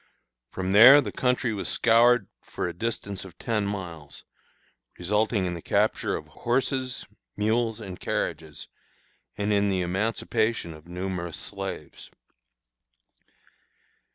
From 0.49 0.71
there 0.71 0.99
the 0.99 1.11
country 1.11 1.53
was 1.53 1.69
scoured 1.69 2.27
for 2.41 2.67
a 2.67 2.73
distance 2.73 3.23
of 3.23 3.37
ten 3.37 3.67
miles, 3.67 4.23
resulting 4.97 5.45
in 5.45 5.53
the 5.53 5.61
capture 5.61 6.15
of 6.15 6.25
horses, 6.27 7.05
mules, 7.37 7.79
and 7.79 7.99
carriages, 7.99 8.67
and 9.37 9.53
in 9.53 9.69
the 9.69 9.81
emancipation 9.81 10.73
of 10.73 10.87
numerous 10.87 11.37
slaves. 11.37 12.09